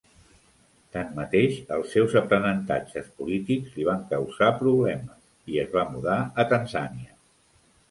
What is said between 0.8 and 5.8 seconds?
Tanmateix, els seus aprenentatges polítics li van causar problemes i es